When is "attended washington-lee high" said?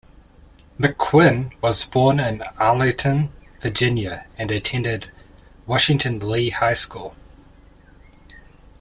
4.49-6.73